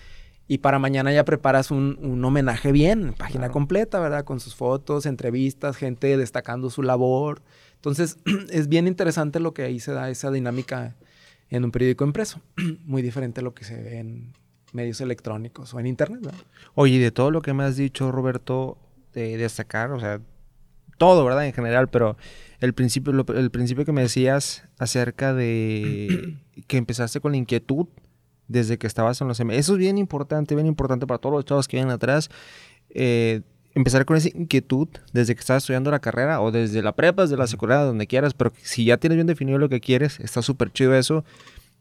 [0.49, 4.25] y para mañana ya preparas un, homenaje bien, página completa, ¿verdad?
[4.25, 7.42] Con sus fotos, entrevistas, gente destacando su labor.
[7.77, 8.18] Entonces,
[8.51, 10.97] es bien interesante lo que ahí se da, esa dinámica
[11.49, 12.40] en un periódico impreso.
[12.85, 14.33] Muy diferente a lo que se ve en
[14.73, 16.21] medios electrónicos o en internet.
[16.23, 16.40] ¿verdad?
[16.75, 18.79] Oye, de todo lo que me has dicho, Roberto,
[19.14, 20.21] de destacar, o sea,
[21.03, 21.45] todo, ¿verdad?
[21.47, 22.17] En general, pero
[22.61, 26.37] el principio, lo- el principio que me decías acerca de
[26.69, 27.87] que empezaste con la inquietud
[28.47, 29.57] desde que estabas en los M.
[29.57, 32.29] Eso es bien importante, bien importante para todos los chavos que vienen atrás.
[32.91, 33.41] eh,
[33.75, 37.37] empezar con esa inquietud desde que estás estudiando la carrera o desde la prepa, desde
[37.38, 40.71] la secundaria, donde quieras, pero si ya tienes bien definido lo que quieres, está súper
[40.71, 41.25] chido eso.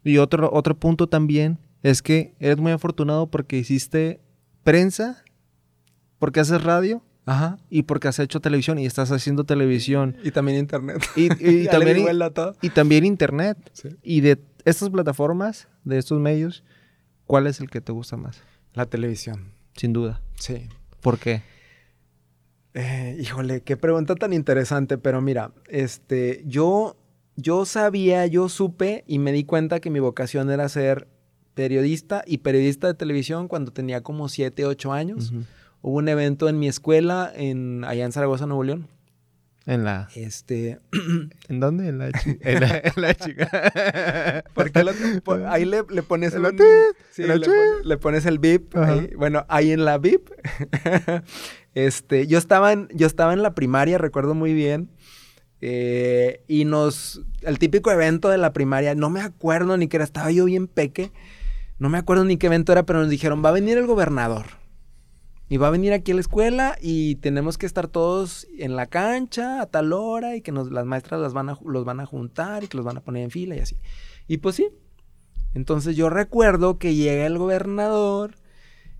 [0.03, 4.19] Y otro, otro punto también es que eres muy afortunado porque hiciste
[4.63, 5.23] prensa,
[6.17, 7.57] porque haces radio Ajá.
[7.69, 10.17] y porque has hecho televisión y estás haciendo televisión.
[10.23, 11.01] Y también internet.
[11.15, 11.29] Y,
[11.67, 12.05] también,
[12.61, 13.57] y también internet.
[13.73, 13.89] Sí.
[14.03, 16.63] Y de estas plataformas, de estos medios,
[17.25, 18.41] ¿cuál es el que te gusta más?
[18.73, 19.53] La televisión.
[19.75, 20.21] Sin duda.
[20.35, 20.67] Sí.
[21.01, 21.43] ¿Por qué?
[22.73, 26.97] Eh, híjole, qué pregunta tan interesante, pero mira, este, yo,
[27.35, 31.07] yo sabía, yo supe y me di cuenta que mi vocación era ser
[31.53, 35.31] periodista y periodista de televisión cuando tenía como 7, 8 años.
[35.31, 35.43] Ujú.
[35.81, 38.87] Hubo un evento en mi escuela, en, allá en Zaragoza, Nuevo León.
[39.65, 40.09] En la...
[40.15, 40.79] Este,
[41.49, 41.87] ¿En dónde?
[41.87, 44.43] En la, en la, en la chica.
[44.53, 44.91] porque lo-
[45.47, 46.61] ahí le, le pones tit,
[47.11, 48.75] sí, le, pon- le pones el VIP.
[48.75, 49.11] Ahí.
[49.15, 50.29] Bueno, ahí en la VIP.
[51.75, 54.89] este, yo estaba en, yo estaba en la primaria, recuerdo muy bien.
[55.61, 60.03] eh, y nos, el típico evento de la primaria, no me acuerdo ni qué era,
[60.03, 61.11] estaba yo bien peque.
[61.79, 64.45] No me acuerdo ni qué evento era, pero nos dijeron, va a venir el gobernador.
[65.51, 68.85] Y va a venir aquí a la escuela y tenemos que estar todos en la
[68.85, 72.05] cancha a tal hora y que nos, las maestras las van a, los van a
[72.05, 73.75] juntar y que los van a poner en fila y así.
[74.29, 74.69] Y pues sí.
[75.53, 78.35] Entonces yo recuerdo que llega el gobernador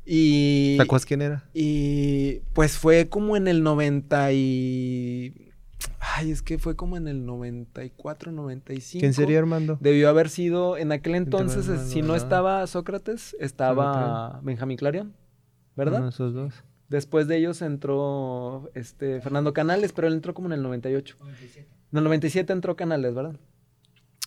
[0.05, 0.75] y...
[0.75, 1.49] ¿Te acuerdas quién era?
[1.53, 5.53] Y pues fue como en el 90 y...
[6.01, 8.99] Ay, es que fue como en el 94, 95.
[8.99, 9.77] ¿Quién sería Armando?
[9.79, 15.13] Debió haber sido, en aquel entonces, Armando, si no estaba Sócrates, estaba Benjamín Clarion,
[15.75, 15.97] ¿verdad?
[15.99, 16.53] Uno de esos dos.
[16.89, 21.17] Después de ellos entró este Fernando Canales, pero él entró como en el 98.
[21.91, 23.35] En el 97 entró Canales, ¿verdad?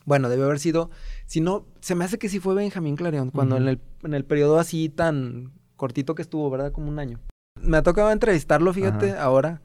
[0.07, 0.91] Bueno, debió haber sido,
[1.27, 4.25] si no, se me hace que sí fue Benjamín Clarion, cuando en, el, en el
[4.25, 6.73] periodo así tan cortito que estuvo, ¿verdad?
[6.73, 7.21] Como un año.
[7.61, 9.23] Me ha tocado entrevistarlo, fíjate, Ajá.
[9.23, 9.63] ahora.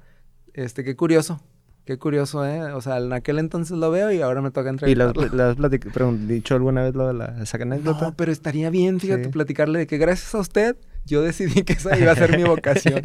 [0.53, 1.41] Este, qué curioso.
[1.89, 2.71] Qué curioso, ¿eh?
[2.73, 5.69] O sea, en aquel entonces lo veo y ahora me toca ¿Y le has, entrevistarlo.
[5.69, 8.05] pregun- dicho alguna vez lo de la, esa anécdota?
[8.09, 9.29] No, pero estaría bien, fíjate, Sí.
[9.31, 10.75] platicarle de que gracias a usted
[11.07, 13.01] yo decidí que esa iba a ser mi vocación.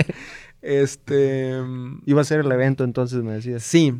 [0.61, 1.55] Este.
[2.05, 3.62] Iba a ser el evento entonces, me decías.
[3.62, 3.94] Sí.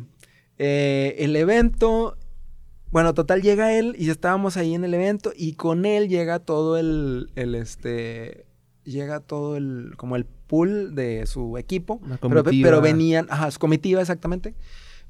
[0.59, 2.15] Eh, el evento.
[2.91, 6.77] Bueno, total, llega él y estábamos ahí en el evento y con él llega todo
[6.77, 7.31] el.
[7.35, 8.45] el este.
[8.83, 9.93] Llega todo el.
[9.97, 11.99] como el pool de su equipo.
[12.03, 13.27] Una Pero, pero venían.
[13.29, 14.53] Ajá, su comitiva, exactamente.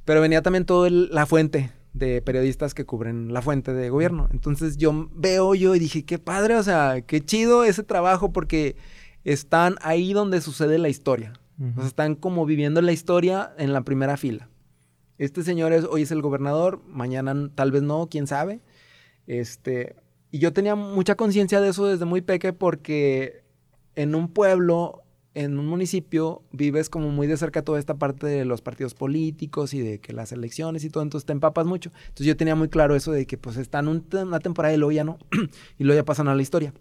[0.06, 4.28] Pero venía también todo el- la fuente de periodistas que cubren la fuente de gobierno.
[4.32, 8.76] Entonces yo veo yo y dije, qué padre, o sea, qué chido ese trabajo porque
[9.24, 11.34] están ahí donde sucede la historia.
[11.58, 14.50] O sea, están como viviendo la historia en la primera fila.
[15.18, 18.60] Este señor es, hoy es el gobernador, mañana tal vez no, quién sabe.
[19.26, 19.96] Este,
[20.32, 23.44] y yo tenía mucha conciencia de eso desde muy peque porque
[23.96, 25.04] en un pueblo,
[25.36, 29.74] en un municipio, vives como muy de cerca toda esta parte de los partidos políticos
[29.76, 31.92] y de que las elecciones y todo, entonces te empapas mucho.
[32.08, 34.92] Entonces yo tenía muy claro eso de que pues están un- una temporada y luego
[34.94, 35.20] ya no,
[35.78, 36.74] y luego ya pasan a la historia.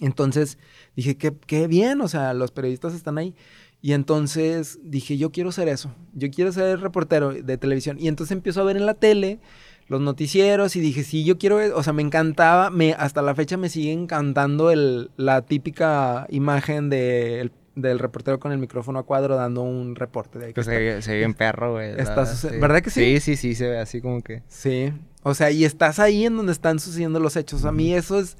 [0.00, 0.58] Entonces
[0.96, 3.34] dije, qué, qué bien, o sea, los periodistas están ahí.
[3.80, 7.98] Y entonces dije, yo quiero ser eso, yo quiero ser reportero de televisión.
[8.00, 9.40] Y entonces empiezo a ver en la tele
[9.86, 13.56] los noticieros y dije, sí, yo quiero, o sea, me encantaba, me, hasta la fecha
[13.58, 19.02] me sigue encantando el, la típica imagen de el- del reportero con el micrófono a
[19.02, 20.38] cuadro dando un reporte.
[20.38, 20.72] De ahí que está.
[20.72, 21.94] se, ve- se ve bien perro, güey.
[21.94, 23.18] verdad, suce- ¿verdad que sí?
[23.18, 24.42] Sí, sí, sí, se ve así como que...
[24.48, 27.64] Sí, o sea, y estás ahí en donde están sucediendo los hechos.
[27.64, 28.36] A mí eso es,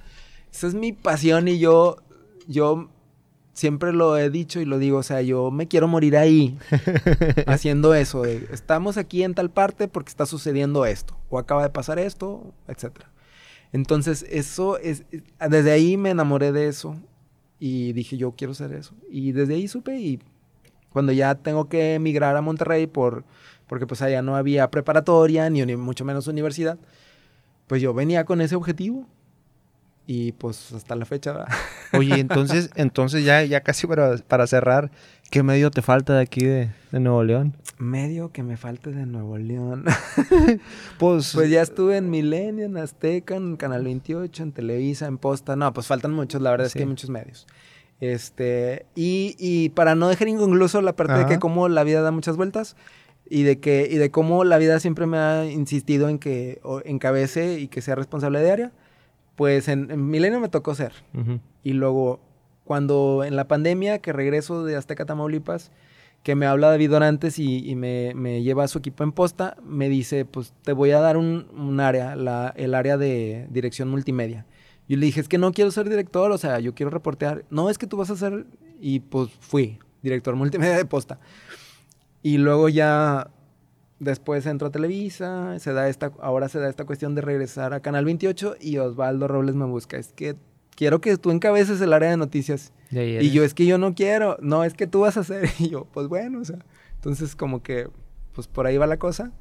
[0.53, 1.97] eso es mi pasión y yo,
[2.47, 2.91] yo
[3.55, 6.59] siempre lo he dicho y lo digo, o sea, yo me quiero morir ahí
[7.47, 8.23] haciendo eso.
[8.23, 12.53] de, estamos aquí en tal parte porque está sucediendo esto, o acaba de pasar esto,
[12.69, 13.11] etcétera.
[13.73, 16.97] Entonces, eso es, es- desde ahí me enamoré de eso
[17.67, 18.95] y dije, yo quiero ser eso.
[19.11, 20.19] Y desde ahí supe y
[20.91, 23.25] cuando ya tengo que emigrar a Monterrey por,
[23.67, 26.77] porque pues allá no había preparatoria, ni, ni mucho menos universidad,
[27.67, 29.07] pues yo venía con ese objetivo.
[30.07, 31.49] Y pues hasta la fecha, ¿verdad?
[31.95, 34.91] Oye, entonces, entonces ya, ya casi para, para cerrar,
[35.35, 37.57] ¿qué medio te falta de aquí de, de Nuevo León?
[37.79, 39.85] Medio que me falte de Nuevo León.
[41.01, 45.57] Pues, Pues ya estuve en Milenio, en Azteca, en Canal 28, en Televisa, en Posta.
[45.57, 47.49] No, pues faltan muchos, la verdad es que hay muchos medios.
[47.99, 52.13] Este, y, y para no dejar inconcluso la parte de que como la vida da
[52.13, 52.77] muchas vueltas,
[53.29, 57.59] y de que y de cómo la vida siempre me ha insistido en que encabece
[57.59, 58.73] y que sea responsable de área.
[59.35, 60.93] Pues en, en Milenio me tocó ser.
[61.65, 62.21] Y luego,
[62.65, 65.71] cuando en la pandemia, que regreso de Azteca, Tamaulipas,
[66.23, 69.57] que me habla David Dorantes y, y me, me lleva a su equipo en posta,
[69.63, 73.91] me dice, pues te voy a dar un, un área, la- el área de dirección
[73.91, 74.47] multimedia.
[74.89, 77.45] Yo le dije, es que no quiero ser director, o sea, yo quiero reportear.
[77.51, 78.47] No, es que tú vas a ser...
[78.81, 81.19] Y pues fui director multimedia de posta.
[82.23, 83.31] Y luego ya
[83.99, 87.81] después entro a Televisa, se da esta, ahora se da esta cuestión de regresar a
[87.81, 89.97] Canal 28 y Osvaldo Robles me busca.
[89.97, 90.37] Es que
[90.75, 92.73] quiero que tú encabeces el área de noticias.
[92.91, 93.33] Y eres.
[93.33, 94.37] yo, es que yo no quiero.
[94.41, 95.49] No, es que tú vas a hacer.
[95.59, 96.59] Y yo, pues bueno, o sea.
[96.97, 97.89] Entonces, como que,
[98.35, 99.33] pues por ahí va la cosa.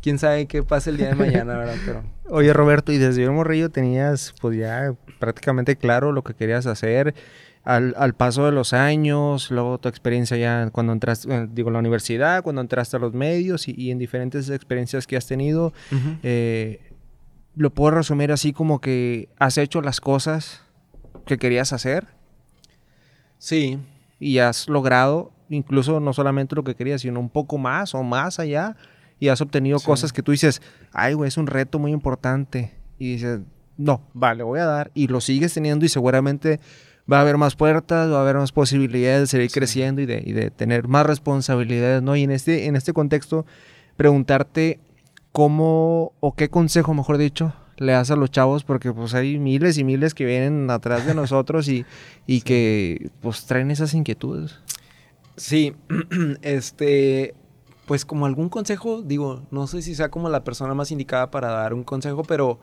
[0.00, 1.76] Quién sabe qué pasa el día de mañana, ¿verdad?
[1.84, 2.02] Pero.
[2.28, 7.14] Oye, Roberto, y desde un morrillo tenías, pues ya prácticamente claro lo que querías hacer.
[7.62, 11.74] Al, al paso de los años, luego tu experiencia ya cuando entraste, eh, digo, en
[11.74, 15.74] la universidad, cuando entraste a los medios y, y en diferentes experiencias que has tenido,
[16.22, 16.80] eh,
[17.54, 20.62] lo puedo resumir así como que has hecho las cosas
[21.24, 22.06] que querías hacer
[23.38, 23.78] Sí.
[24.18, 28.38] y has logrado incluso no solamente lo que querías, sino un poco más o más
[28.38, 28.76] allá
[29.18, 29.86] y has obtenido Sí.
[29.86, 33.40] cosas que tú dices, ay, güey, es un reto muy importante y dices,
[33.76, 36.60] no, vale, voy a dar y lo sigues teniendo y seguramente
[37.10, 39.54] va a haber más puertas, va a haber más posibilidades de seguir Sí.
[39.58, 42.14] creciendo y de, y de tener más responsabilidades, ¿no?
[42.14, 43.44] Y en este, en este contexto,
[43.96, 44.78] preguntarte
[45.32, 49.76] cómo o qué consejo, mejor dicho, le das a los chavos, porque pues hay miles
[49.78, 51.84] y miles que vienen atrás de nosotros y,
[52.26, 52.42] y Sí.
[52.42, 54.60] que pues traen esas inquietudes.
[55.36, 55.74] Sí.
[56.42, 57.34] este.
[57.86, 61.48] Pues como algún consejo, digo, no sé si sea como la persona más indicada para
[61.48, 62.60] dar un consejo, pero.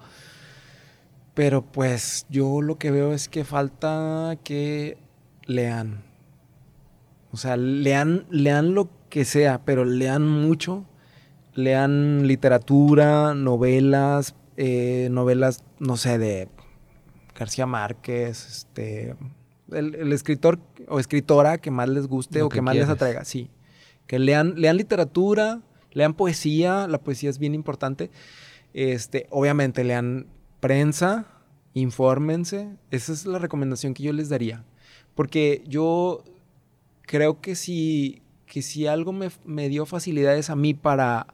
[1.34, 4.98] Pero pues yo lo que veo es que falta que
[5.46, 6.04] lean.
[7.32, 10.86] O sea, lean, lean lo que sea, pero lean mucho.
[11.54, 16.50] Lean literatura, novelas, eh, novelas, no sé, de
[17.38, 19.16] García Márquez, este,
[19.72, 22.90] el, el escritor o escritora que más les guste Lo o que que más les
[22.90, 23.50] atraiga, sí.
[24.08, 28.10] Que lean, lean literatura, lean poesía, la poesía es bien importante.
[28.74, 30.28] Este, obviamente lean
[30.60, 31.28] prensa,
[31.74, 34.64] infórmense, esa es la recomendación que yo les daría.
[35.14, 36.24] Porque yo
[37.04, 41.28] creo que si, que si algo me, me dio facilidades a mí para,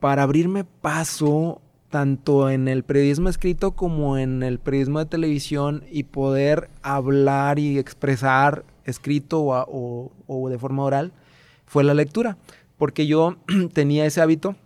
[0.00, 1.60] para abrirme paso
[1.92, 7.78] tanto en el periodismo escrito como en el periodismo de televisión y poder hablar y
[7.78, 11.12] expresar escrito o, o- o de forma oral,
[11.66, 12.38] fue la lectura.
[12.78, 13.36] Porque yo
[13.74, 14.56] tenía ese hábito.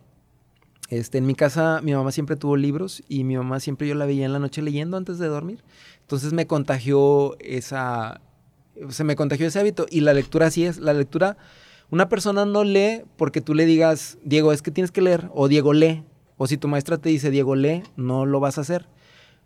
[0.89, 4.07] Este, en mi casa mi mamá siempre tuvo libros y mi mamá siempre yo la
[4.07, 5.65] veía en la noche leyendo antes de dormir.
[6.03, 8.21] Entonces me contagió esa,
[8.89, 10.79] se me contagió ese hábito y la lectura así es.
[10.79, 11.37] La lectura,
[11.91, 15.49] una persona no lee porque tú le digas, Diego, es que tienes que leer, o
[15.49, 16.05] Diego lee,
[16.37, 18.87] o si tu maestra te dice, Diego lee, no lo vas a hacer.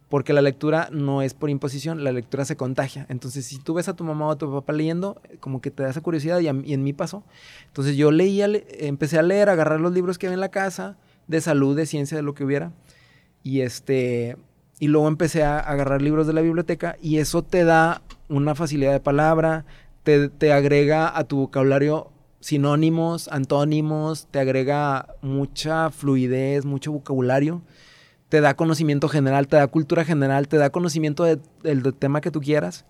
[0.08, 3.06] Porque la lectura no es por imposición, la lectura se contagia.
[3.08, 5.84] Entonces, si tú ves a tu mamá o a tu papá leyendo, como que te
[5.84, 7.22] da esa curiosidad y, en mí pasó.
[7.68, 10.50] Entonces yo leía, le- empecé a leer, a agarrar los libros que había en la
[10.50, 10.96] casa,
[11.28, 12.72] de salud, de ciencia, de lo que hubiera.
[13.44, 14.36] Y este,
[14.80, 18.92] y luego empecé a agarrar libros de la biblioteca y eso te da una facilidad
[18.92, 19.64] de palabra,
[20.02, 27.62] te, te agrega a tu vocabulario sinónimos, antónimos, te agrega mucha fluidez, mucho vocabulario,
[28.28, 32.30] te da conocimiento general, te da cultura general, te da conocimiento de- del tema que
[32.30, 32.84] tú quieras.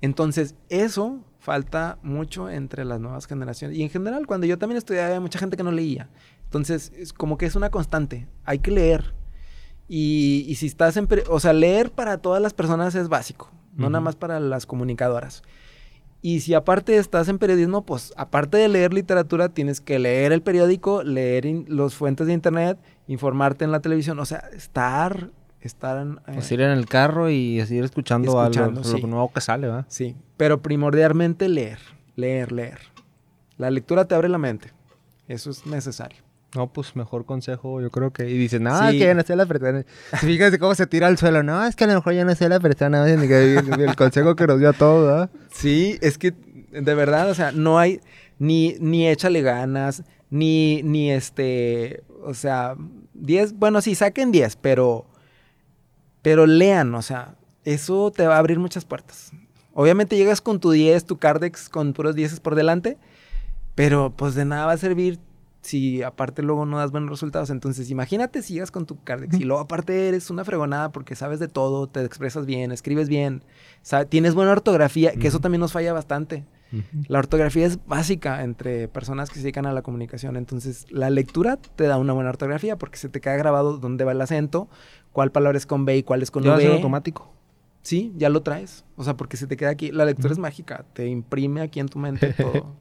[0.00, 3.76] Entonces, eso falta mucho entre las nuevas generaciones.
[3.76, 6.08] Y en general, cuando yo también estudiaba, había mucha gente que no leía.
[6.44, 8.28] Entonces, es como que es una constante.
[8.44, 9.14] Hay que leer.
[9.88, 11.08] Y, y si estás en...
[11.28, 13.50] O sea, leer para todas las personas es básico.
[13.76, 15.42] No nada más para las comunicadoras.
[16.26, 20.40] Y si aparte estás en periodismo, pues aparte de leer literatura, tienes que leer el
[20.40, 24.18] periódico, leer los fuentes de internet, informarte en la televisión.
[24.18, 25.28] O sea, estar...
[25.60, 29.42] Estar en, eh, Pues ir en el carro y seguir escuchando, algo, lo nuevo que
[29.42, 29.84] sale, ¿va?
[29.88, 31.80] Sí, pero primordialmente leer,
[32.16, 32.78] leer, leer.
[33.58, 34.72] La lectura te abre la mente.
[35.28, 36.22] Eso es necesario.
[36.54, 38.28] No, pues mejor consejo, yo creo que.
[38.30, 38.98] Y dices, no, es Sí.
[38.98, 39.84] que ya no sé la persona.
[40.20, 41.42] Fíjate cómo se tira al suelo.
[41.42, 43.08] No, es que a lo mejor ya no sé la persona.
[43.10, 45.30] El consejo que nos dio a todos, ¿verdad?
[45.52, 46.32] Sí, es que
[46.70, 48.00] de verdad, o sea, no hay
[48.38, 52.74] ni, ni échale ganas, ni, ni este, o sea,
[53.14, 55.06] 10, bueno, sí, saquen 10, pero,
[56.22, 59.30] pero lean, o sea, eso te va a abrir muchas puertas.
[59.72, 62.96] Obviamente llegas con tu 10, tu Cardex con puros 10 por delante,
[63.74, 65.18] pero pues de nada va a servir
[65.64, 67.50] si aparte luego no das buenos resultados.
[67.50, 71.40] Entonces, imagínate si llegas con tu Cardex y luego aparte eres una fregonada porque sabes
[71.40, 73.42] de todo, te expresas bien, escribes bien,
[73.82, 76.44] sa- tienes buena ortografía, que eso también nos falla bastante.
[77.08, 80.36] La ortografía es básica entre personas que se dedican a la comunicación.
[80.36, 84.10] Entonces, la lectura te da una buena ortografía porque se te queda grabado dónde va
[84.12, 84.68] el acento,
[85.12, 86.66] cuál palabra es con B y cuál es con ¿Ya V.
[86.74, 87.32] automático?
[87.82, 88.84] Sí, ya lo traes.
[88.96, 89.92] O sea, porque se te queda aquí.
[89.92, 90.84] La lectura es mágica.
[90.94, 92.74] Te imprime aquí en tu mente todo.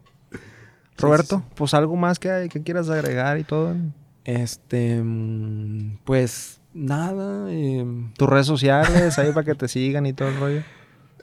[0.97, 1.53] Roberto, sí, sí.
[1.55, 3.75] pues algo más que, que quieras agregar y todo.
[4.25, 7.47] Este, mm, pues nada.
[7.51, 7.85] eh,
[8.17, 10.61] Tus redes sociales, ahí para que te sigan y todo el rollo.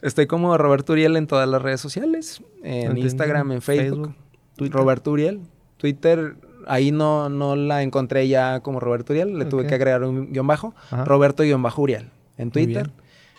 [0.01, 2.41] estoy como Roberto Uriel en todas las redes sociales.
[2.63, 2.99] En Entiendo.
[3.01, 4.13] Instagram, en Facebook.
[4.57, 5.41] Roberto Uriel.
[5.77, 6.35] Twitter,
[6.67, 9.39] ahí no, no la encontré ya como Roberto Uriel.
[9.39, 10.75] Le tuve que agregar un guion bajo.
[10.91, 11.05] Ajá.
[11.05, 12.09] Roberto guion bajo Uriel.
[12.37, 12.91] En Twitter.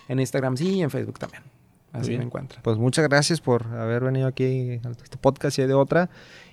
[0.09, 1.43] En Instagram sí y en Facebook también.
[1.93, 2.19] Así bien.
[2.19, 2.61] me encuentran.
[2.63, 6.09] Pues muchas gracias por haber venido aquí a este podcast y de otra.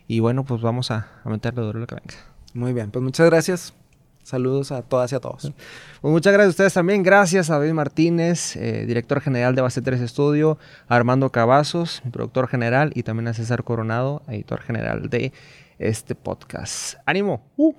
[0.06, 2.14] Y bueno, pues vamos a, a meterle duro lo que venga.
[2.54, 3.74] Muy bien, pues muchas gracias.
[4.22, 5.52] Saludos a todas y a todos.
[6.00, 7.02] Pues muchas gracias a ustedes también.
[7.02, 12.46] Gracias a David Martínez, eh, director general de Base 3 Estudio, a Armando Cavazos, productor
[12.46, 15.32] general, y también a César Coronado, editor general de
[15.78, 16.96] este podcast.
[17.06, 17.42] ¡Ánimo!
[17.56, 17.72] ¡Uh!